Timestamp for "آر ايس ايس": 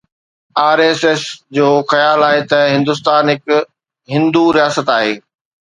0.67-1.23